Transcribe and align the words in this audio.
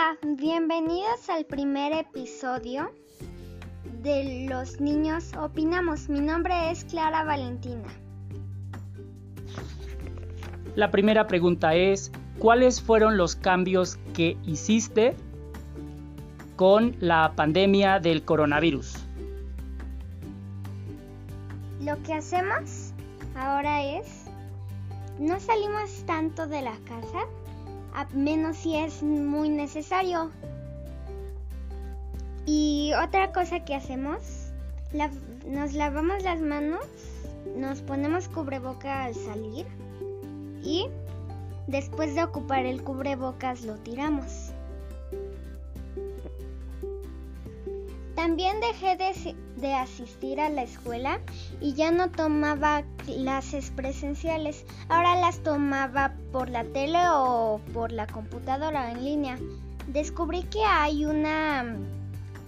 Hola, 0.00 0.16
bienvenidos 0.22 1.28
al 1.28 1.44
primer 1.44 1.92
episodio 1.92 2.90
de 4.00 4.46
Los 4.48 4.80
Niños 4.80 5.32
Opinamos. 5.36 6.08
Mi 6.08 6.20
nombre 6.20 6.70
es 6.70 6.84
Clara 6.84 7.22
Valentina. 7.22 7.86
La 10.74 10.90
primera 10.90 11.26
pregunta 11.26 11.74
es, 11.74 12.10
¿cuáles 12.38 12.80
fueron 12.80 13.18
los 13.18 13.36
cambios 13.36 13.98
que 14.14 14.38
hiciste 14.42 15.14
con 16.56 16.96
la 17.00 17.34
pandemia 17.36 18.00
del 18.00 18.24
coronavirus? 18.24 18.94
Lo 21.82 22.02
que 22.04 22.14
hacemos 22.14 22.94
ahora 23.36 23.82
es, 23.82 24.24
no 25.18 25.38
salimos 25.40 26.06
tanto 26.06 26.46
de 26.46 26.62
la 26.62 26.76
casa, 26.86 27.26
a 27.94 28.06
menos 28.12 28.56
si 28.56 28.76
es 28.76 29.02
muy 29.02 29.48
necesario. 29.48 30.30
Y 32.46 32.92
otra 33.02 33.32
cosa 33.32 33.64
que 33.64 33.74
hacemos, 33.74 34.52
nos 35.46 35.72
lavamos 35.72 36.22
las 36.22 36.40
manos, 36.40 36.84
nos 37.56 37.80
ponemos 37.82 38.28
cubreboca 38.28 39.04
al 39.04 39.14
salir 39.14 39.66
y 40.62 40.86
después 41.66 42.14
de 42.14 42.24
ocupar 42.24 42.66
el 42.66 42.82
cubrebocas 42.82 43.62
lo 43.62 43.76
tiramos. 43.76 44.49
También 48.20 48.60
dejé 48.60 48.98
de, 49.56 49.74
asistir 49.74 50.40
a 50.40 50.50
la 50.50 50.64
escuela 50.64 51.20
y 51.58 51.72
ya 51.72 51.90
no 51.90 52.10
tomaba 52.10 52.82
clases 53.06 53.70
presenciales. 53.70 54.66
Ahora 54.90 55.18
las 55.18 55.42
tomaba 55.42 56.12
por 56.30 56.50
la 56.50 56.64
tele 56.64 56.98
o 57.14 57.62
por 57.72 57.92
la 57.92 58.06
computadora 58.06 58.92
en 58.92 59.06
línea. 59.06 59.38
Descubrí 59.86 60.42
que 60.42 60.62
hay 60.62 61.06
una, 61.06 61.64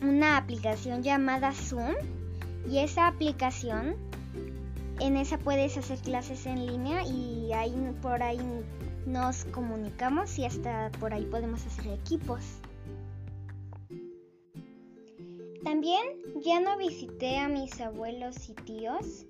una 0.03 0.37
aplicación 0.37 1.03
llamada 1.03 1.53
Zoom 1.53 1.95
y 2.71 2.81
esa 2.81 3.07
aplicación, 3.07 3.97
en 5.01 5.17
esa 5.17 5.39
puedes 5.39 5.79
hacer 5.79 5.99
clases 6.01 6.45
en 6.45 6.67
línea 6.67 7.03
y 7.07 7.51
ahí 7.55 7.75
por 8.03 8.23
ahí 8.23 8.47
nos 9.07 9.47
comunicamos 9.47 10.39
y 10.39 10.45
hasta 10.45 10.91
por 11.01 11.15
ahí 11.15 11.25
podemos 11.25 11.65
hacer 11.65 11.95
equipos. 11.95 12.61
También 15.65 16.03
ya 16.45 16.61
no 16.61 16.77
visité 16.77 17.39
a 17.39 17.49
mis 17.49 17.81
abuelos 17.81 18.49
y 18.49 18.55
tíos 18.55 19.27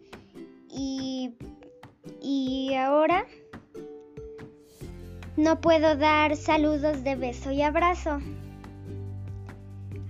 y, 0.71 1.35
y 2.21 2.75
ahora 2.75 3.27
no 5.37 5.61
puedo 5.61 5.97
dar 5.97 6.37
saludos 6.37 7.05
de 7.05 7.17
beso 7.17 7.51
y 7.51 7.63
abrazo. 7.63 8.21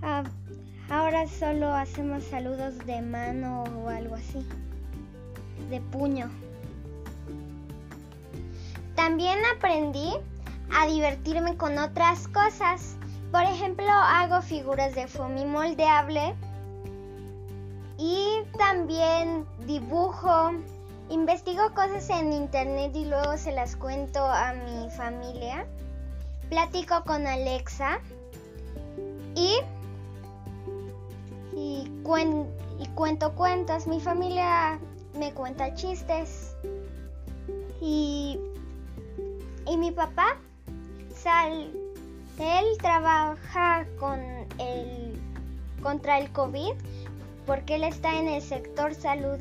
Ah, 0.01 0.23
ahora 0.89 1.27
solo 1.27 1.73
hacemos 1.73 2.23
saludos 2.23 2.77
de 2.85 3.01
mano 3.01 3.63
o 3.63 3.89
algo 3.89 4.15
así, 4.15 4.45
de 5.69 5.79
puño. 5.79 6.29
También 8.95 9.39
aprendí 9.55 10.13
a 10.73 10.87
divertirme 10.87 11.57
con 11.57 11.77
otras 11.77 12.27
cosas. 12.27 12.97
Por 13.33 13.45
ejemplo, 13.45 13.89
hago 13.89 14.43
figuras 14.43 14.93
de 14.93 15.07
foamy 15.07 15.43
moldeable 15.43 16.35
y 17.97 18.43
también 18.59 19.47
dibujo, 19.65 20.51
investigo 21.09 21.73
cosas 21.73 22.11
en 22.11 22.31
internet 22.31 22.91
y 22.93 23.05
luego 23.05 23.35
se 23.37 23.51
las 23.51 23.75
cuento 23.75 24.23
a 24.23 24.53
mi 24.53 24.87
familia. 24.91 25.65
Platico 26.49 27.03
con 27.05 27.25
Alexa 27.25 28.01
y, 29.33 29.57
y, 31.55 31.91
y 32.79 32.87
cuento 32.93 33.33
cuentos. 33.33 33.87
Mi 33.87 33.99
familia 33.99 34.79
me 35.17 35.33
cuenta 35.33 35.73
chistes. 35.73 36.55
Y, 37.81 38.39
y 39.65 39.77
mi 39.77 39.89
papá 39.89 40.37
sal, 41.15 41.82
él 42.39 42.65
trabaja 42.81 43.85
con 43.99 44.19
el, 44.59 45.19
contra 45.81 46.19
el 46.19 46.31
COVID 46.31 46.73
porque 47.45 47.75
él 47.75 47.83
está 47.83 48.17
en 48.17 48.27
el 48.27 48.41
sector 48.41 48.93
salud. 48.93 49.39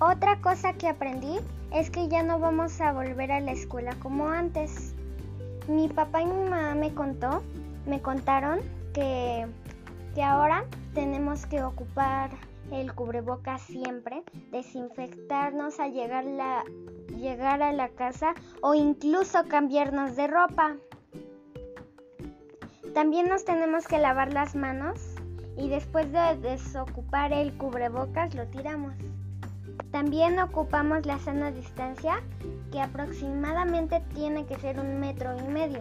Otra 0.00 0.40
cosa 0.40 0.72
que 0.72 0.88
aprendí 0.88 1.38
es 1.72 1.88
que 1.90 2.08
ya 2.08 2.22
no 2.22 2.38
vamos 2.40 2.80
a 2.80 2.92
volver 2.92 3.30
a 3.30 3.40
la 3.40 3.52
escuela 3.52 3.94
como 4.02 4.28
antes. 4.28 4.94
Mi 5.68 5.88
papá 5.88 6.22
y 6.22 6.26
mi 6.26 6.50
mamá 6.50 6.74
me 6.74 6.92
contó, 6.92 7.42
me 7.86 8.00
contaron 8.00 8.58
que, 8.92 9.46
que 10.14 10.22
ahora 10.24 10.64
tenemos 10.92 11.46
que 11.46 11.62
ocupar 11.62 12.30
el 12.72 12.92
cubrebocas 12.94 13.62
siempre, 13.62 14.24
desinfectarnos 14.50 15.78
al 15.78 15.92
llegar, 15.92 16.24
la, 16.24 16.64
llegar 17.22 17.62
a 17.62 17.72
la 17.72 17.88
casa 17.88 18.34
o 18.60 18.74
incluso 18.74 19.44
cambiarnos 19.48 20.16
de 20.16 20.26
ropa. 20.26 20.76
También 22.92 23.28
nos 23.28 23.44
tenemos 23.44 23.86
que 23.86 23.98
lavar 23.98 24.32
las 24.32 24.54
manos 24.54 25.00
y 25.56 25.68
después 25.68 26.10
de 26.12 26.36
desocupar 26.36 27.32
el 27.32 27.56
cubrebocas 27.56 28.34
lo 28.34 28.46
tiramos. 28.48 28.94
También 29.90 30.38
ocupamos 30.38 31.06
la 31.06 31.18
sana 31.18 31.50
distancia 31.50 32.22
que 32.70 32.80
aproximadamente 32.80 34.02
tiene 34.14 34.44
que 34.44 34.56
ser 34.56 34.80
un 34.80 34.98
metro 34.98 35.36
y 35.38 35.48
medio. 35.48 35.80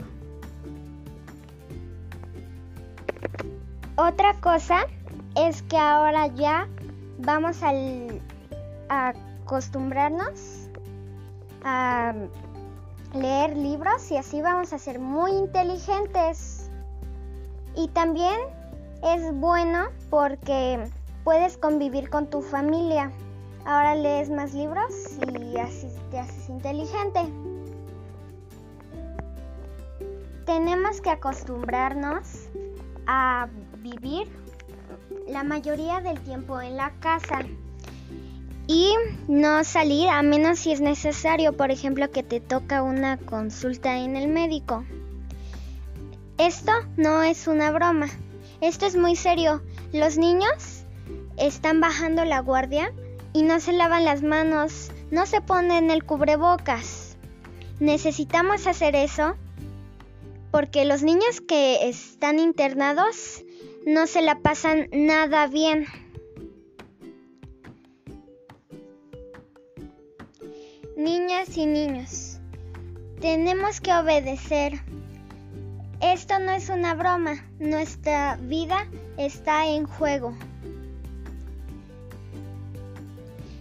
Otra 3.95 4.33
cosa 4.35 4.85
es 5.35 5.63
que 5.63 5.77
ahora 5.77 6.27
ya 6.27 6.67
vamos 7.19 7.61
a 7.63 9.13
acostumbrarnos 9.45 10.69
a 11.63 12.13
leer 13.13 13.55
libros 13.55 14.09
y 14.11 14.17
así 14.17 14.41
vamos 14.41 14.73
a 14.73 14.79
ser 14.79 14.99
muy 14.99 15.31
inteligentes. 15.31 16.69
Y 17.75 17.87
también 17.89 18.39
es 19.03 19.33
bueno 19.33 19.87
porque 20.09 20.79
puedes 21.23 21.57
convivir 21.57 22.09
con 22.09 22.27
tu 22.27 22.41
familia. 22.41 23.11
Ahora 23.65 23.95
lees 23.95 24.29
más 24.29 24.53
libros 24.53 24.93
y 25.39 25.57
así 25.57 25.87
te 26.09 26.19
haces 26.19 26.49
inteligente. 26.49 27.21
Tenemos 30.45 30.99
que 30.99 31.11
acostumbrarnos 31.11 32.49
a 33.07 33.47
vivir 33.77 34.27
la 35.27 35.43
mayoría 35.43 36.01
del 36.01 36.19
tiempo 36.21 36.59
en 36.59 36.77
la 36.77 36.91
casa 36.99 37.39
y 38.71 38.95
no 39.27 39.65
salir 39.65 40.07
a 40.07 40.21
menos 40.21 40.59
si 40.59 40.71
es 40.71 40.79
necesario, 40.79 41.57
por 41.57 41.71
ejemplo, 41.71 42.09
que 42.09 42.23
te 42.23 42.39
toca 42.39 42.83
una 42.83 43.17
consulta 43.17 43.97
en 43.97 44.15
el 44.15 44.29
médico. 44.29 44.85
Esto 46.37 46.71
no 46.95 47.21
es 47.21 47.47
una 47.47 47.69
broma, 47.71 48.07
esto 48.61 48.85
es 48.85 48.95
muy 48.95 49.17
serio. 49.17 49.61
Los 49.91 50.17
niños 50.17 50.85
están 51.35 51.81
bajando 51.81 52.23
la 52.23 52.39
guardia 52.39 52.93
y 53.33 53.43
no 53.43 53.59
se 53.59 53.73
lavan 53.73 54.05
las 54.05 54.23
manos, 54.23 54.89
no 55.11 55.25
se 55.25 55.41
ponen 55.41 55.91
el 55.91 56.05
cubrebocas. 56.05 57.17
Necesitamos 57.81 58.67
hacer 58.67 58.95
eso 58.95 59.35
porque 60.49 60.85
los 60.85 61.03
niños 61.03 61.41
que 61.41 61.89
están 61.89 62.39
internados 62.39 63.43
no 63.85 64.07
se 64.07 64.21
la 64.21 64.39
pasan 64.39 64.87
nada 64.93 65.47
bien. 65.47 65.87
Niñas 71.01 71.57
y 71.57 71.65
niños, 71.65 72.37
tenemos 73.21 73.81
que 73.81 73.91
obedecer. 73.91 74.79
Esto 75.99 76.37
no 76.37 76.51
es 76.51 76.69
una 76.69 76.93
broma, 76.93 77.43
nuestra 77.57 78.37
vida 78.39 78.85
está 79.17 79.65
en 79.65 79.87
juego. 79.87 80.37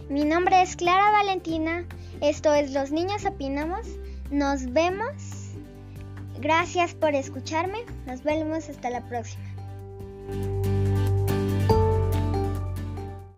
Mi 0.07 0.23
nombre 0.23 0.61
es 0.61 0.75
Clara 0.75 1.09
Valentina, 1.09 1.83
esto 2.21 2.53
es 2.53 2.73
Los 2.73 2.91
Niños 2.91 3.25
Opinamos, 3.25 3.87
nos 4.29 4.71
vemos. 4.71 5.49
Gracias 6.39 6.93
por 6.93 7.15
escucharme, 7.15 7.79
nos 8.05 8.21
vemos 8.21 8.69
hasta 8.69 8.91
la 8.91 9.01
próxima. 9.09 10.60